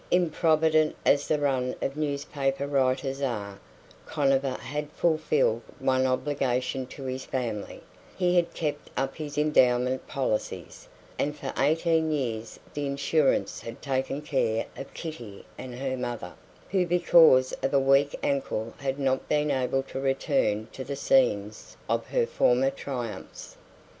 [0.09, 3.59] Improvident as the run of newspaper writers are,
[4.07, 7.81] Conover had fulfilled one obligation to his family
[8.17, 10.87] he had kept up his endowment policies;
[11.19, 16.33] and for eighteen years the insurance had taken care of Kitty and her mother,
[16.71, 21.77] who because of a weak ankle had not been able to return to the scenes
[21.87, 23.55] of her former triumphs.